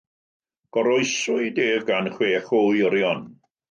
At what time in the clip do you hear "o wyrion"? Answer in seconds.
2.63-3.27